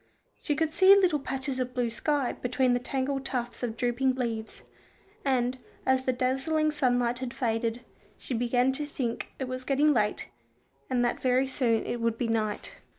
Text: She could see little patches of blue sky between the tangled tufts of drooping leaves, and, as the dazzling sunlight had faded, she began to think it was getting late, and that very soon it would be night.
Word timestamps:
She 0.41 0.55
could 0.55 0.73
see 0.73 0.95
little 0.95 1.19
patches 1.19 1.59
of 1.59 1.75
blue 1.75 1.91
sky 1.91 2.31
between 2.31 2.73
the 2.73 2.79
tangled 2.79 3.23
tufts 3.23 3.61
of 3.61 3.77
drooping 3.77 4.15
leaves, 4.15 4.63
and, 5.23 5.59
as 5.85 6.05
the 6.05 6.11
dazzling 6.11 6.71
sunlight 6.71 7.19
had 7.19 7.35
faded, 7.35 7.81
she 8.17 8.33
began 8.33 8.71
to 8.71 8.87
think 8.87 9.31
it 9.37 9.47
was 9.47 9.63
getting 9.63 9.93
late, 9.93 10.29
and 10.89 11.05
that 11.05 11.19
very 11.21 11.45
soon 11.45 11.85
it 11.85 12.01
would 12.01 12.17
be 12.17 12.27
night. 12.27 12.73